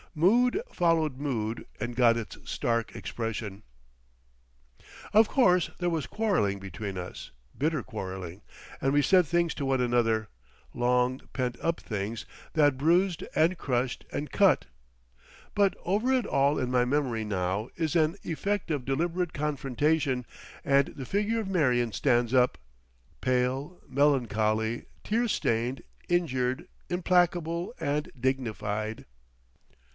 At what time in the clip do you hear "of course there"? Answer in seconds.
5.13-5.91